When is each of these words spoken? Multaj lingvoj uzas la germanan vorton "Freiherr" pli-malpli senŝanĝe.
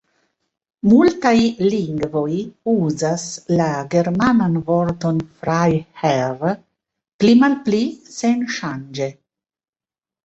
Multaj 0.91 1.33
lingvoj 1.73 2.37
uzas 2.73 3.25
la 3.61 3.67
germanan 3.95 4.57
vorton 4.71 5.21
"Freiherr" 5.43 6.57
pli-malpli 7.23 7.83
senŝanĝe. 8.19 9.13